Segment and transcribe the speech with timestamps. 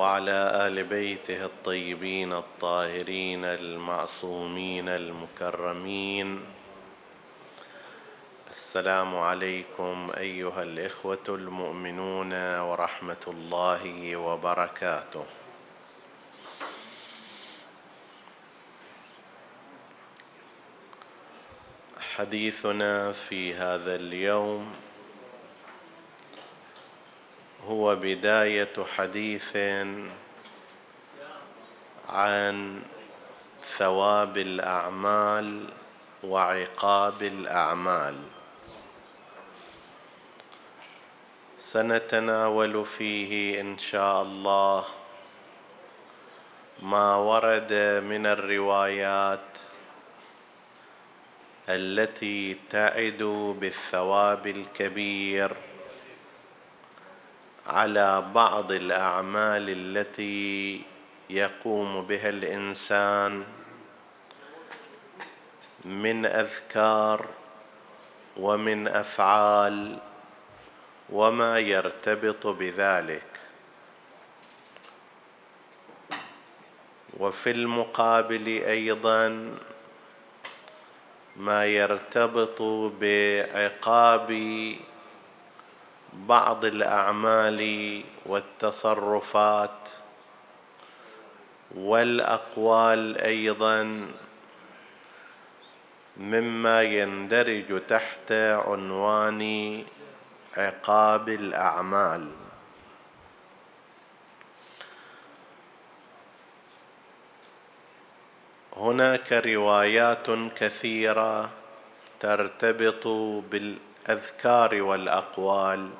[0.00, 6.40] وعلى آل بيته الطيبين الطاهرين المعصومين المكرمين.
[8.50, 15.24] السلام عليكم أيها الإخوة المؤمنون ورحمة الله وبركاته.
[22.16, 24.89] حديثنا في هذا اليوم
[27.70, 29.56] هو بداية حديث
[32.08, 32.82] عن
[33.78, 35.68] ثواب الأعمال
[36.24, 38.22] وعقاب الأعمال.
[41.58, 44.84] سنتناول فيه إن شاء الله
[46.82, 47.72] ما ورد
[48.04, 49.58] من الروايات
[51.68, 53.22] التي تعد
[53.60, 55.56] بالثواب الكبير
[57.70, 60.82] على بعض الأعمال التي
[61.30, 63.44] يقوم بها الإنسان
[65.84, 67.26] من أذكار
[68.36, 69.98] ومن أفعال
[71.10, 73.26] وما يرتبط بذلك.
[77.18, 79.54] وفي المقابل أيضا
[81.36, 82.62] ما يرتبط
[83.00, 84.30] بعقاب
[86.12, 89.88] بعض الأعمال والتصرفات
[91.74, 94.06] والأقوال أيضا
[96.16, 99.82] مما يندرج تحت عنوان
[100.56, 102.30] عقاب الأعمال.
[108.76, 110.26] هناك روايات
[110.56, 111.50] كثيرة
[112.20, 113.06] ترتبط
[113.50, 113.78] بال
[114.10, 115.90] الاذكار والأقوال.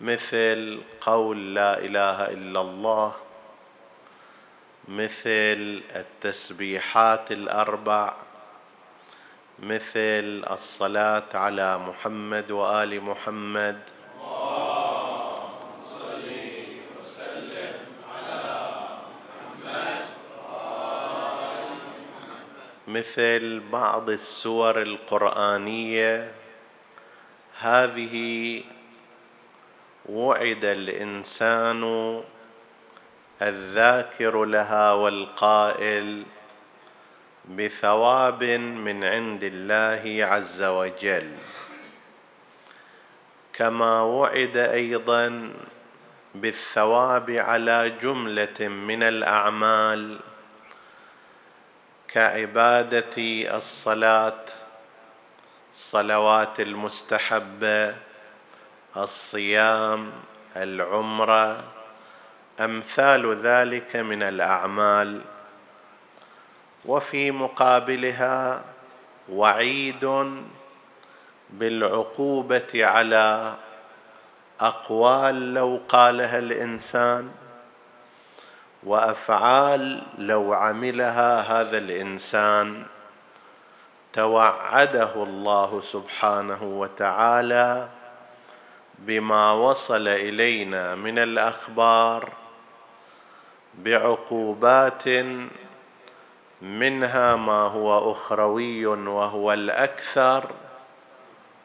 [0.00, 3.14] مثل قول لا إله إلا الله
[4.88, 8.14] مثل التسبيحات الأربع
[9.58, 13.78] مثل الصلاة على محمد وآل محمد.
[22.88, 26.32] مثل بعض السور القرآنية.
[27.60, 28.62] هذه
[30.08, 31.82] وعد الإنسان
[33.42, 36.22] الذاكر لها والقائل
[37.44, 41.30] بثواب من عند الله عز وجل.
[43.52, 45.52] كما وعد أيضا
[46.34, 50.20] بالثواب على جملة من الأعمال
[52.08, 53.16] كعبادة
[53.56, 54.44] الصلاة
[55.72, 57.94] الصلوات المستحبة
[58.96, 60.12] الصيام
[60.56, 61.64] العمرة
[62.60, 65.20] أمثال ذلك من الأعمال.
[66.84, 68.64] وفي مقابلها
[69.28, 70.32] وعيد
[71.50, 73.54] بالعقوبة على
[74.60, 77.30] أقوال لو قالها الإنسان
[78.82, 82.86] وأفعال لو عملها هذا الإنسان.
[84.12, 87.88] توعده الله سبحانه وتعالى
[89.06, 92.32] بما وصل إلينا من الأخبار
[93.74, 95.08] بعقوبات
[96.62, 100.50] منها ما هو أخروي وهو الأكثر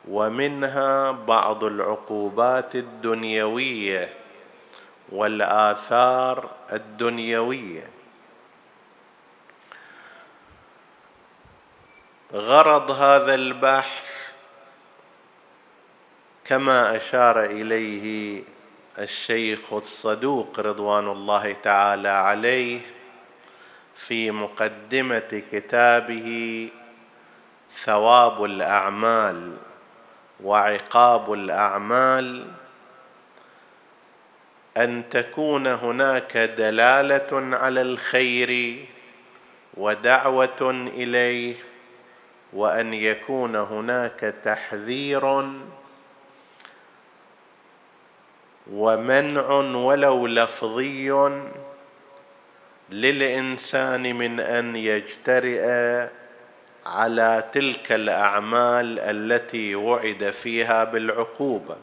[0.08, 4.14] ومنها بعض العقوبات الدنيوية
[5.12, 7.90] والآثار الدنيوية.
[12.34, 14.09] غرض هذا البحث
[16.50, 18.44] كما أشار إليه
[19.00, 22.82] الشيخ الصدوق رضوان الله تعالى عليه
[23.96, 26.70] في مقدمة كتابه
[27.84, 29.58] ثواب الأعمال
[30.44, 32.46] وعقاب الأعمال
[34.78, 38.86] أن تكون هناك دلالة على الخير
[39.74, 41.56] ودعوة إليه
[42.54, 45.50] وأن يكون هناك تحذير
[48.72, 51.30] ومنع ولو لفظي
[52.90, 56.08] للإنسان من أن يجترئ
[56.86, 61.78] على تلك الأعمال التي وعد فيها بالعقوبة.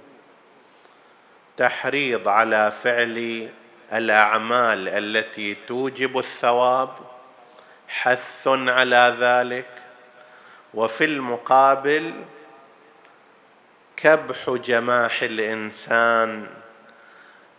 [1.57, 3.49] تحريض على فعل
[3.93, 6.91] الأعمال التي توجب الثواب
[7.89, 9.69] حث على ذلك
[10.75, 12.15] وفي المقابل
[13.97, 16.47] كبح جماح الإنسان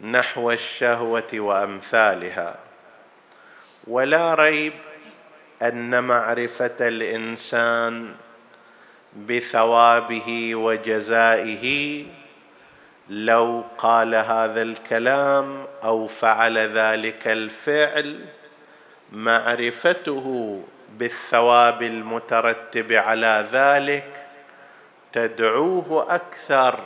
[0.01, 2.55] نحو الشهوة وأمثالها.
[3.87, 4.73] ولا ريب
[5.61, 8.15] أن معرفة الإنسان
[9.27, 12.05] بثوابه وجزائه
[13.09, 18.25] لو قال هذا الكلام أو فعل ذلك الفعل
[19.11, 24.25] معرفته بالثواب المترتب على ذلك
[25.13, 26.79] تدعوه أكثر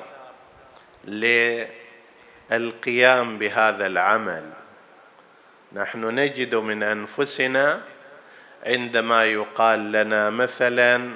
[2.51, 4.43] للقيام بهذا العمل.
[5.73, 7.81] نحن نجد من أنفسنا
[8.65, 11.11] عندما يقال لنا مثلا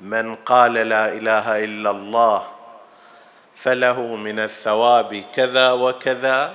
[0.00, 2.48] من قال لا إله إلا الله
[3.56, 6.54] فله من الثواب كذا وكذا.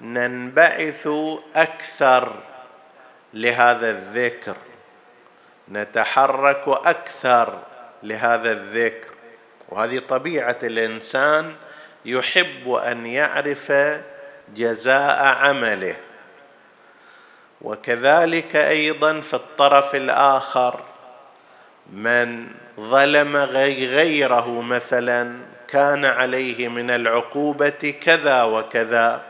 [0.00, 1.08] ننبعث
[1.56, 2.32] أكثر
[3.34, 4.56] لهذا الذكر.
[5.68, 7.58] نتحرك أكثر
[8.02, 9.10] لهذا الذكر.
[9.68, 11.54] وهذه طبيعة الإنسان
[12.04, 13.72] يحب أن يعرف
[14.54, 15.96] جزاء عمله.
[17.62, 20.80] وكذلك أيضا في الطرف الآخر
[21.92, 22.46] من
[22.80, 25.36] ظلم غيره مثلا
[25.68, 29.22] كان عليه من العقوبة كذا وكذا.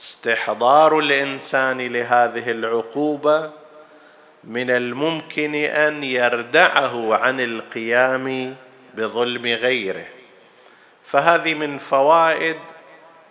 [0.00, 3.50] استحضار الإنسان لهذه العقوبة
[4.44, 8.54] من الممكن أن يردعه عن القيام
[8.94, 10.17] بظلم غيره.
[11.08, 12.58] فهذه من فوائد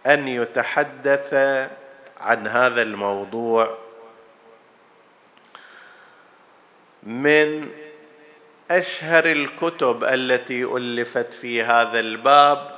[0.06, 1.34] أن يتحدث
[2.20, 3.78] عن هذا الموضوع
[7.04, 7.70] من
[8.72, 12.72] أشهر الكتب التي ألفت في هذا الباب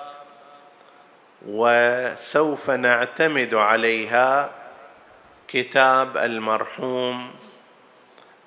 [1.48, 4.52] وسوف نعتمد عليها
[5.48, 7.32] كتاب المرحوم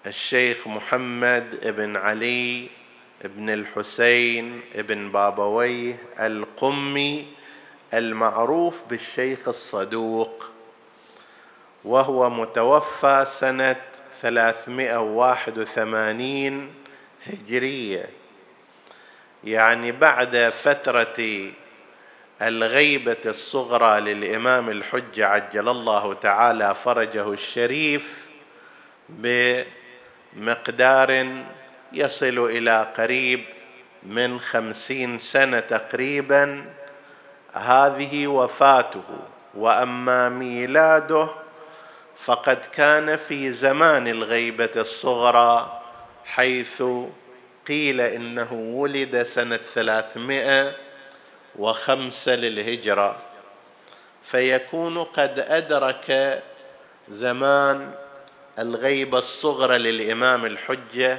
[0.07, 2.82] الشيخ محمد بن علي
[3.25, 7.27] بن الحسين بن بابويه القمي
[7.95, 10.47] المعروف بالشيخ الصدوق.
[11.85, 13.77] وهو متوفى سنة
[14.21, 16.71] 381
[17.27, 18.11] هجرية.
[19.45, 21.51] يعني بعد فترة
[22.43, 28.27] الغيبة الصغرى للإمام الحجة عجل الله تعالى فرجه الشريف
[30.37, 31.27] بمقدار
[31.95, 33.45] يصل إلى قريب
[34.03, 36.65] من خمسين سنة تقريبا.
[37.53, 39.05] هذه وفاته
[39.55, 41.29] وأما ميلاده
[42.17, 45.83] فقد كان في زمان الغيبة الصغرى
[46.25, 46.83] حيث
[47.69, 50.73] قيل إنه ولد سنة ثلاثمائة
[51.57, 53.17] وخمسة للهجرة.
[54.25, 56.43] فيكون قد أدرك
[57.09, 57.93] زمان
[58.59, 61.19] الغيبة الصغرى للإمام الحجة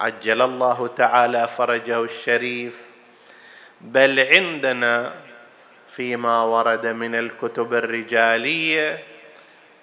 [0.00, 2.78] عجل الله تعالى فرجه الشريف.
[3.80, 5.14] بل عندنا
[5.88, 9.02] فيما ورد من الكتب الرجالية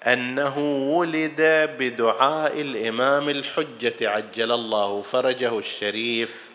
[0.06, 0.58] أنه
[0.96, 1.40] ولد
[1.78, 6.50] بدعاء الإمام الحجة عجل الله فرجه الشريف.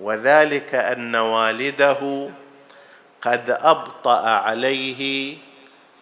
[0.00, 2.30] وذلك أن والده
[3.22, 5.36] قد أبطأ عليه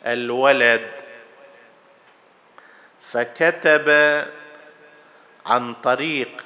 [0.06, 0.88] الولد.
[3.02, 3.88] فكتب
[5.46, 6.44] عن طريق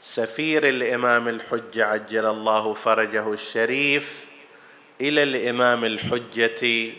[0.00, 4.24] سفير الإمام الحجة عجل الله فرجه الشريف
[5.00, 6.92] إلى الإمام الحجة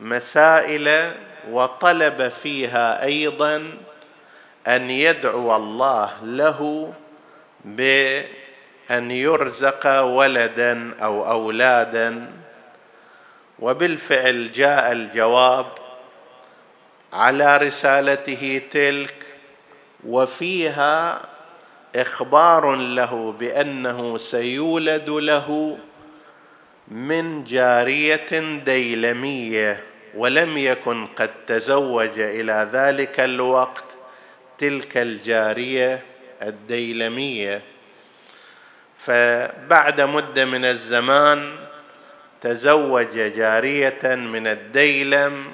[0.00, 1.12] مسائل
[1.50, 3.72] وطلب فيها أيضا
[4.66, 6.92] أن يدعو الله له
[7.64, 12.32] بأن يرزق ولدا أو اولادا
[13.58, 15.66] وبالفعل جاء الجواب
[17.12, 19.14] على رسالته تلك
[20.06, 21.20] وفيها
[21.94, 25.78] إخبار له بأنه سيولد له
[26.88, 29.80] من جارية ديلمية
[30.14, 33.84] ولم يكن قد تزوج إلى ذلك الوقت
[34.58, 36.02] تلك الجارية
[36.42, 37.62] الديلمية.
[38.98, 41.56] فبعد مدة من الزمان
[42.40, 45.44] تزوج جارية من الديلم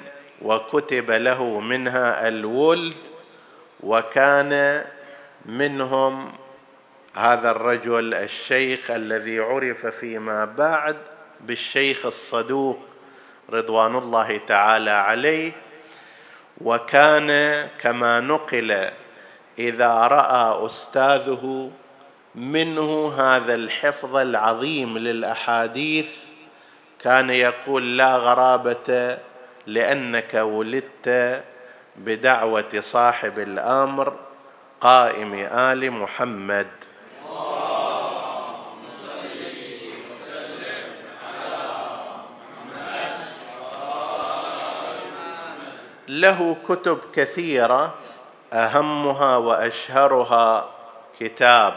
[0.41, 2.97] وكتب له منها الولد
[3.83, 4.83] وكان
[5.45, 6.31] منهم
[7.15, 10.97] هذا الرجل الشيخ الذي عرف فيما بعد
[11.41, 12.79] بالشيخ الصدوق
[13.49, 15.51] رضوان الله تعالى عليه
[16.61, 18.89] وكان كما نقل
[19.59, 21.71] إذا رأى أستاذه
[22.35, 26.15] منه هذا الحفظ العظيم للأحاديث
[27.03, 29.17] كان يقول لا غرابة
[29.67, 31.43] لأنك ولدت
[31.95, 34.15] بدعوة صاحب الأمر
[34.81, 36.67] قائم آل محمد.
[46.07, 47.95] له كتب كثيرة
[48.53, 50.69] أهمها وأشهرها
[51.19, 51.73] كتاب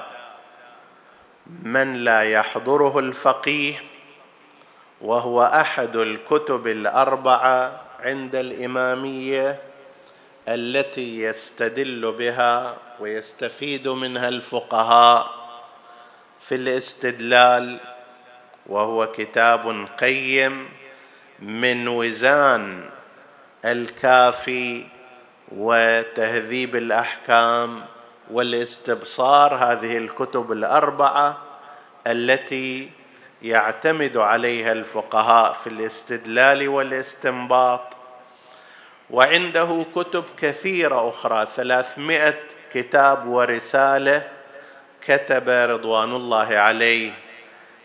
[1.63, 3.83] من لا يحضره الفقيه
[5.01, 9.59] وهو أحد الكتب الأربعة عند الإمامية
[10.49, 15.31] التي يستدل بها ويستفيد منها الفقهاء
[16.41, 17.81] في الاستدلال
[18.67, 20.69] وهو كتاب قيم
[21.39, 22.91] من وزان
[23.65, 24.87] الكافي
[25.53, 27.85] وتهذيب الأحكام
[28.31, 31.39] والاستبصار هذه الكتب الأربعة
[32.07, 32.91] التي
[33.43, 37.81] يعتمد عليها الفقهاء في الاستدلال والاستنباط.
[39.11, 42.41] وعنده كتب كثيرة أخرى ثلاثمائة
[42.75, 44.23] كتاب ورسالة
[45.07, 47.13] كتب رضوان الله عليه.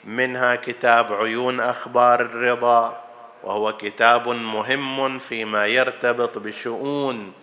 [0.04, 3.04] منها كتاب عيون أخبار الرضا
[3.44, 7.34] وهو كتاب مهم فيما يرتبط بشؤون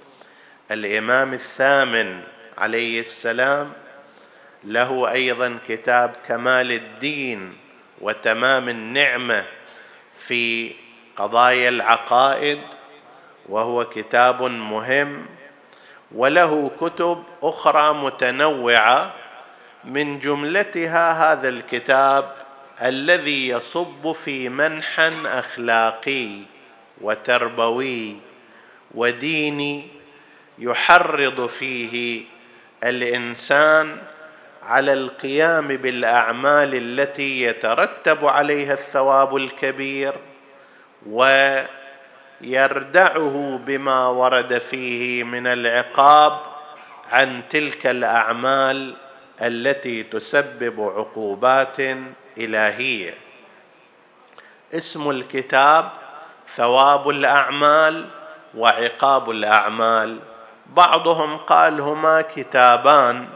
[0.71, 2.21] الإمام الثامن
[2.59, 3.73] عليه السلام.
[4.65, 7.57] له أيضا كتاب كمال الدين
[8.01, 9.45] وتمام النعمة
[10.19, 10.73] في
[11.17, 12.59] قضايا العقائد
[13.49, 15.36] وهو كتاب مهم
[16.15, 19.13] وله كتب أخرى متنوعة
[19.85, 22.33] من جملتها هذا الكتاب
[22.83, 26.29] الذي يصب في منحى أخلاقي
[27.01, 28.17] وتربوي
[28.95, 29.89] وديني
[30.59, 32.25] يحرض فيه
[32.85, 33.97] الإنسان
[34.63, 40.15] على القيام بالأعمال التي يترتب عليها الثواب الكبير
[42.41, 46.39] ويردعه بما ورد فيه من العقاب
[47.13, 48.95] عن تلك الأعمال
[49.43, 51.81] التي تسبب عقوبات
[52.39, 53.15] إلهية.
[54.75, 55.91] اسم الكتاب
[56.57, 58.07] ثواب الأعمال
[58.55, 60.19] وعقاب الأعمال.
[60.67, 63.29] بعضهم قال هما كتابان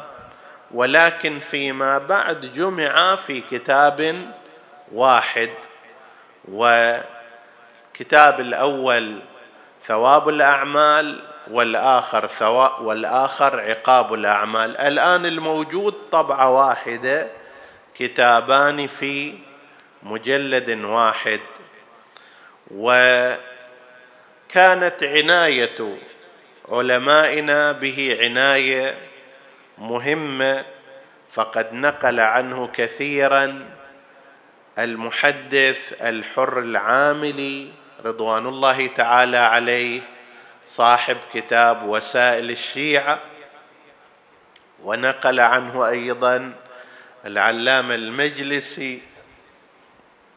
[0.71, 4.27] ولكن فيما بعد جمعا في كتاب
[4.93, 5.51] واحد
[8.01, 9.19] وكتاب الأول
[9.87, 14.77] ثواب الأعمال والآخر ثواب والآخر عقاب الأعمال.
[14.77, 17.29] الآن الموجود طبعة واحدة
[17.95, 19.35] كتابان في
[20.03, 21.41] مجلد واحد.
[22.71, 23.39] وكانت
[25.03, 25.99] عناية
[26.69, 28.95] علمائنا به عناية
[29.79, 30.65] مهمة
[31.33, 33.69] فقد نقل عنه كثيرا
[34.79, 40.01] المحدث الحر العاملي رضوان الله تعالى عليه
[40.67, 43.21] صاحب كتاب وسائل الشيعة
[44.83, 46.53] ونقل عنه أيضا
[47.27, 49.03] العلامة المجلسي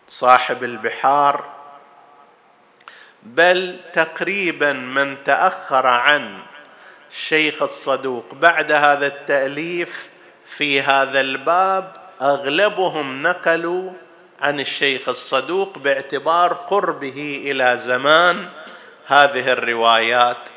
[0.08, 1.53] صاحب البحار
[3.24, 6.39] بل تقريبا من تأخر عن
[7.12, 8.34] الشيخ الصدوق.
[8.34, 10.08] بعد هذا التأليف
[10.46, 13.91] في هذا الباب أغلبهم نقلوا
[14.43, 18.50] عن الشيخ الصدوق باعتبار قربه إلى زمان
[19.07, 20.50] هذه الروايات.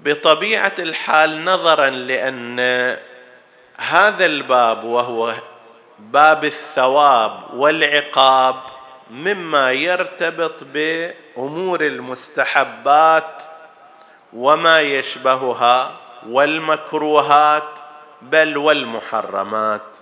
[0.00, 2.60] بطبيعة الحال نظرا لأن
[3.76, 5.34] هذا الباب وهو
[5.98, 8.56] باب الثواب والعقاب
[9.10, 13.42] مما يرتبط بأمور المستحبات
[14.32, 15.96] وما يشبهها
[16.28, 17.78] والمكروهات
[18.22, 19.97] بل والمحرمات.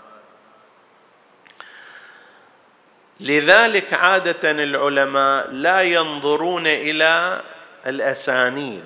[3.21, 7.43] لذلك عادة العلماء لا ينظرون إلى
[7.87, 8.85] الأسانيد.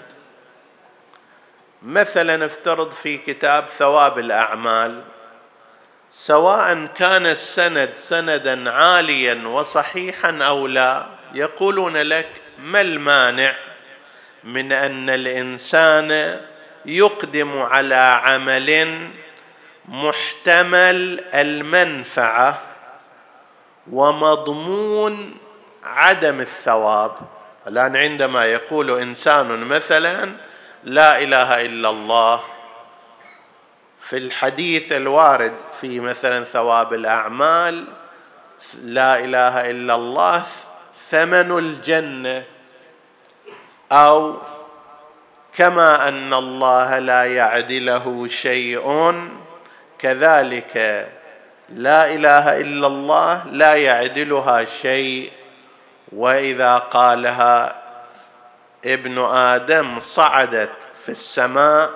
[1.83, 5.03] مثلا افترض في كتاب ثواب الأعمال
[6.11, 13.57] سواء كان السند سندا عاليا وصحيحا أو لا يقولون لك ما المانع
[14.45, 16.41] من أن الإنسان
[16.87, 18.99] يقدم على عمل
[19.89, 22.63] محتمل المنفعة
[23.93, 25.37] ومضمون
[25.85, 27.13] عدم الثواب.
[27.67, 30.33] الآن عندما يقول إنسان مثلا
[30.85, 32.41] لا إله إلا الله
[34.01, 37.85] في الحديث الوارد في مثلا ثواب الأعمال
[38.83, 40.43] لا إله إلا الله
[41.11, 42.45] ثمن الجنة.
[43.93, 44.37] أو
[45.53, 49.15] كما أن الله لا يعدله شيء
[49.99, 51.07] كذلك
[51.71, 55.31] لا إله إلا الله لا يعدلها شيء.
[56.13, 57.83] وإذا قالها
[58.85, 60.71] ابن آدم صعدت
[61.05, 61.91] في السماء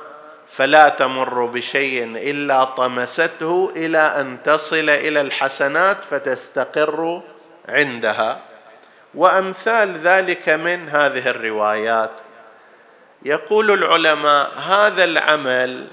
[0.57, 7.23] فلا تمر بشيء إلا طمسته إلى أن تصل إلى الحسنات فتستقر
[7.69, 8.40] عندها.
[9.14, 12.11] وأمثال ذلك من هذه الروايات.
[13.23, 15.87] يقول العلماء هذا العمل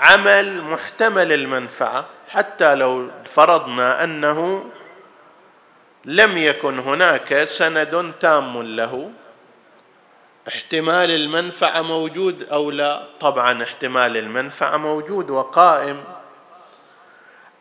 [0.00, 4.70] عمل محتمل المنفعة حتى لو فرضنا أنه
[6.04, 9.10] لم يكن هناك سند تام له
[10.48, 16.04] احتمال المنفعة موجود أو لا؟ طبعا احتمال المنفعة موجود وقائم.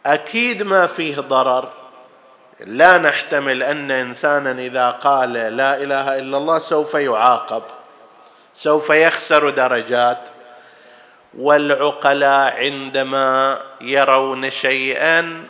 [0.05, 1.69] أكيد ما فيه ضرر.
[2.60, 7.63] لا نحتمل أن انسانا إذا قال لا إله إلا الله سوف يعاقب
[8.55, 10.29] سوف يخسر درجات.
[11.38, 15.44] والعقلاء عندما يرون شيئا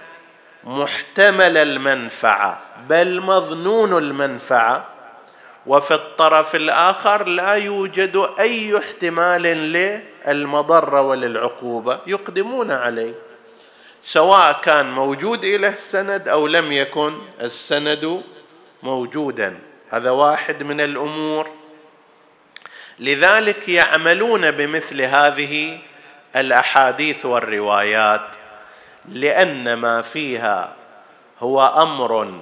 [0.63, 4.89] محتمل المنفعة بل مظنون المنفعة.
[5.67, 13.13] وفي الطرف الآخر لا يوجد أي احتمال للمضرة وللعقوبة يقدمون عليه.
[14.01, 18.21] سواء كان موجود اليه السند أو لم يكن السند
[18.83, 19.59] موجودا.
[19.89, 21.58] هذا واحد من الأمور.
[22.99, 25.79] لذلك يعملون بمثل هذه
[26.35, 28.21] الأحاديث والروايات
[29.05, 30.73] لأن ما فيها
[31.39, 32.33] هو أمر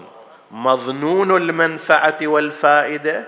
[0.52, 3.28] مظنون المنفعة والفائدة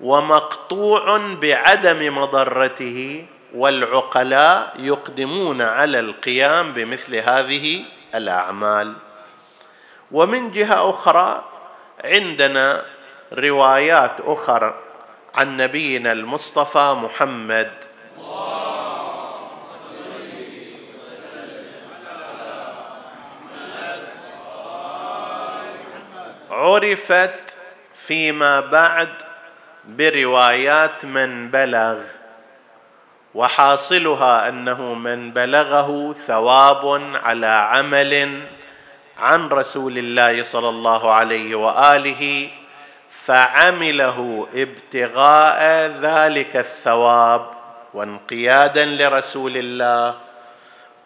[0.00, 7.82] ومقطوع بعدم مضرته والعقلاء يقدمون على القيام بمثل هذه
[8.14, 8.92] الأعمال.
[10.12, 11.44] ومن جهة أخرى
[12.04, 12.84] عندنا
[13.32, 14.89] روايات أخرى
[15.34, 17.70] عن نبينا المصطفى محمد.
[26.50, 27.56] عرفت
[27.94, 29.08] فيما بعد
[29.88, 31.98] بروايات من بلغ
[33.34, 38.42] وحاصلها أنه من بلغه ثواب على عمل
[39.18, 42.48] عن رسول الله صلى الله عليه وآله
[43.30, 45.62] فعمله ابتغاء
[46.02, 47.50] ذلك الثواب
[47.94, 50.14] وانقيادا لرسول الله.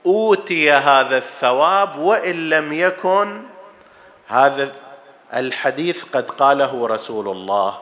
[0.07, 3.43] أوتي هذا الثواب وإن لم يكن
[4.29, 4.73] هذا
[5.35, 7.79] الحديث قد قاله رسول الله.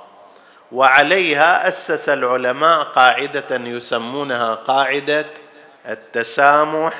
[0.73, 5.27] وعليها أسس العلماء قاعدة يسمونها قاعدة
[5.89, 6.95] التسامح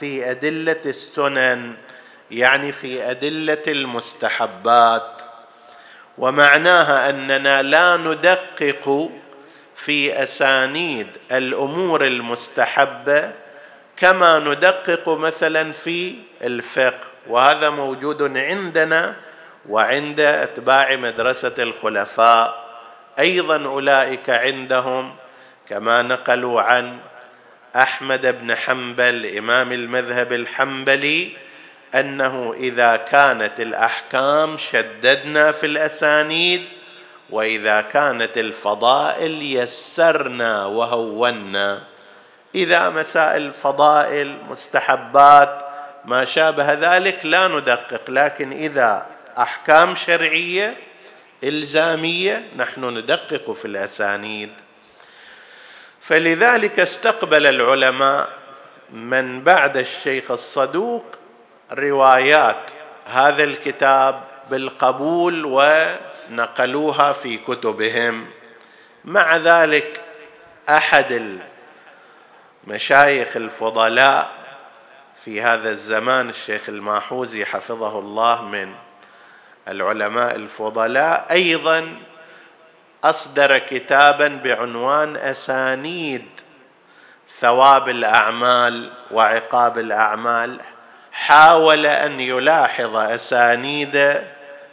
[0.00, 1.74] في أدلة السنن
[2.30, 5.25] يعني في أدلة المستحبات.
[6.18, 9.10] ومعناها أننا لا ندقق
[9.76, 13.32] في أسانيد الأمور المستحبة
[13.96, 19.16] كما ندقق مثلا في الفقه وهذا موجود عندنا
[19.68, 22.66] وعند أتباع مدرسة الخلفاء.
[23.18, 25.14] أيضا أولئك عندهم
[25.68, 26.98] كما نقلوا عن
[27.76, 31.30] أحمد بن حنبل إمام المذهب الحنبلي
[31.94, 36.64] أنه إذا كانت الأحكام شددنا في الأسانيد
[37.30, 41.82] وإذا كانت الفضائل يسرنا وهونا.
[42.54, 45.66] إذا مسائل فضائل مستحبات
[46.04, 49.06] ما شابه ذلك لا ندقق لكن إذا
[49.38, 50.74] أحكام شرعية
[51.44, 54.50] إلزامية نحن ندقق في الأسانيد.
[56.00, 58.28] فلذلك استقبل العلماء
[58.92, 61.04] من بعد الشيخ الصدوق
[61.72, 62.70] روايات.
[63.06, 68.26] هذا الكتاب بالقبول ونقلوها في كتبهم.
[69.04, 70.00] مع ذلك
[70.68, 71.40] أحد
[72.66, 74.30] المشايخ الفضلاء
[75.24, 78.74] في هذا الزمان الشيخ الماحوزي حفظه الله من
[79.68, 81.96] العلماء الفضلاء أيضا
[83.04, 86.26] أصدر كتابا بعنوان أسانيد
[87.40, 90.60] ثواب الأعمال وعقاب الأعمال.
[91.16, 94.22] حاول أن يلاحظ أسانيد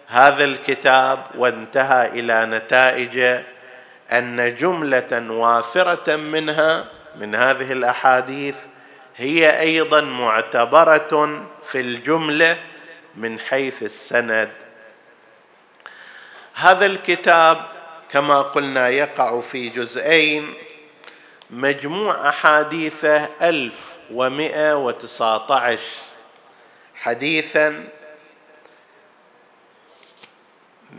[0.08, 3.44] هذا الكتاب وانتهى إلى نتائج
[4.12, 8.56] أن جملة وافرة منها من هذه الأحاديث
[9.16, 12.58] هي أيضا معتبرة في الجملة
[13.16, 14.50] من حيث السند.
[16.54, 17.66] هذا الكتاب
[18.12, 20.54] كما قلنا يقع في جزئين
[21.50, 23.76] مجموع أحاديثه ألف
[24.12, 26.12] ومئة وتسعة عشر.
[27.04, 27.84] حديثا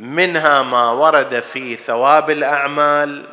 [0.01, 3.27] منها ما ورد في ثواب الأعمال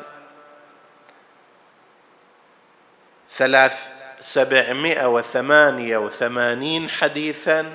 [3.36, 3.88] ثلاث
[4.21, 7.65] سبعمائة وثمانية وثمانين حديثا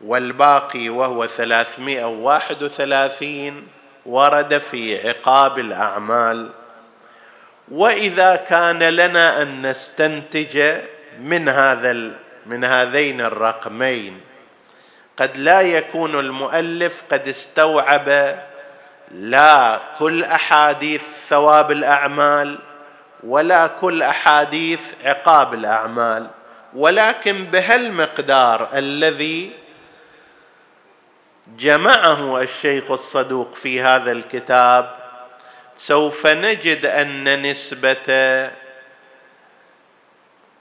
[0.00, 3.68] والباقي وهو ثلاثمائة وواحد وثلاثين
[4.06, 6.50] ورد في عقاب الأعمال.
[7.70, 10.80] وإذا كان لنا أن نستنتج
[11.20, 14.20] من هذا من هذين الرقمين.
[15.16, 18.38] قد لا يكون المؤلف قد استوعب
[19.10, 22.58] لا كل أحاديث ثواب الأعمال
[23.22, 26.26] ولا كل أحاديث عقاب الأعمال
[26.74, 29.50] ولكن بهالمقدار الذي
[31.58, 34.94] جمعه الشيخ الصدوق في هذا الكتاب
[35.78, 38.06] سوف نجد أن نسبة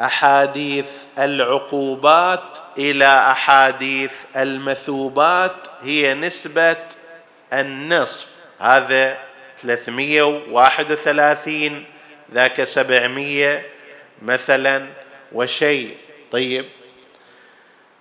[0.02, 0.86] أحاديث
[1.20, 2.44] العقوبات
[2.78, 6.78] إلى أحاديث المثوبات هي نسبة
[7.54, 8.28] النصف.
[8.60, 9.18] هذا
[9.62, 11.86] 331
[12.34, 13.62] ذاك 700
[14.22, 14.88] مثلا
[15.32, 15.98] وشيء.
[16.32, 16.66] طيب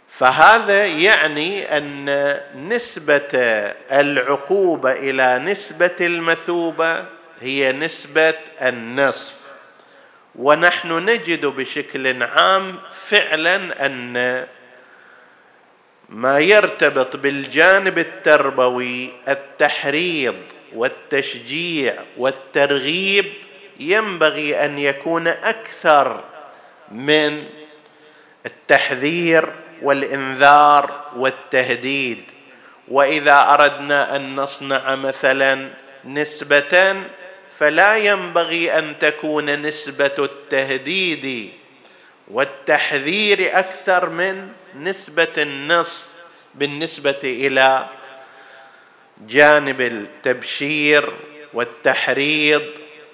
[0.08, 2.36] فهذا يعني أن
[2.68, 3.30] نسبة
[3.92, 7.04] العقوبة إلى نسبة المثوبة
[7.40, 9.39] هي نسبة النصف.
[10.40, 14.46] ونحن نجد بشكل عام فعلا أن
[16.09, 20.35] ما يرتبط بالجانب التربوي التحريض
[20.74, 23.24] والتشجيع والترغيب
[23.81, 26.24] ينبغي أن يكون أكثر
[26.90, 27.44] من
[28.46, 29.48] التحذير
[29.83, 32.24] والإنذار والتهديد.
[32.88, 35.68] وإذا أردنا أن نصنع مثلا
[36.05, 37.03] نسبة
[37.60, 41.50] فلا ينبغي أن تكون نسبة التهديد
[42.28, 46.08] والتحذير أكثر من نسبة النصف
[46.54, 47.86] بالنسبة إلى
[49.26, 51.12] جانب التبشير
[51.54, 52.62] والتحريض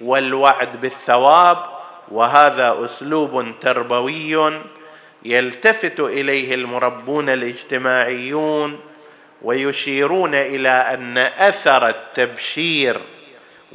[0.01, 1.57] والوعد بالثواب
[2.11, 4.61] وهذا أسلوب تربوي
[5.25, 8.79] يلتفت إليه المربون الاجتماعيون
[9.41, 13.01] ويشيرون إلى أن أثر التبشير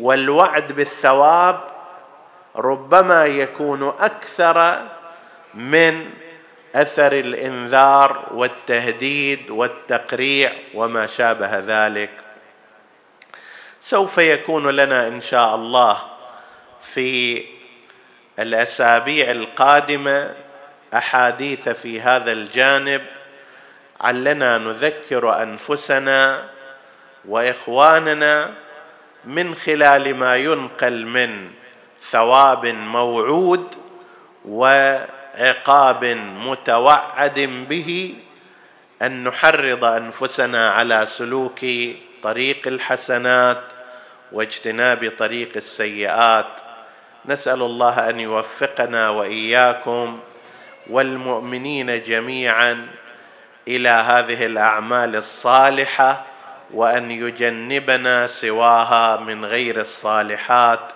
[0.00, 1.60] والوعد بالثواب
[2.56, 4.82] ربما يكون أكثر
[5.54, 6.10] من
[6.74, 12.10] أثر الإنذار والتهديد والتقريع وما شابه ذلك.
[13.82, 15.98] سوف يكون لنا إن شاء الله
[16.82, 17.44] في
[18.38, 20.34] الأسابيع القادمة
[20.94, 23.02] أحاديث في هذا الجانب
[24.00, 26.48] علنا نذكر أنفسنا
[27.24, 28.50] وإخواننا
[29.24, 31.50] من خلال ما ينقل من
[32.10, 33.74] ثواب موعود
[34.44, 36.04] وعقاب
[36.36, 38.14] متوعد به
[39.02, 41.60] أن نحرض أنفسنا على سلوك
[42.22, 43.62] طريق الحسنات
[44.32, 46.46] واجتناب طريق السيئات.
[47.26, 50.20] نسأل الله أن يوفقنا وإياكم
[50.90, 52.86] والمؤمنين جميعا
[53.68, 56.31] إلى هذه الأعمال الصالحة
[56.72, 60.92] وأن يجنبنا سواها من غير الصالحات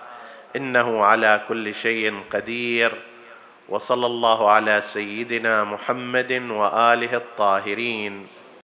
[0.55, 2.91] إنه على كل شيء قدير.
[3.69, 8.27] وصلى الله على سيدنا محمد وآله الطاهرين.